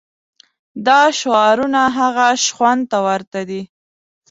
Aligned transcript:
دا 0.85 1.01
شعارونه 1.19 1.81
هغه 1.97 2.27
شخوند 2.45 2.81
ته 2.91 2.97
ورته 3.07 3.39
دي. 3.49 3.61